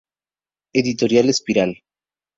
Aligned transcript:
Editorial 0.73 1.29
Espiral. 1.29 1.77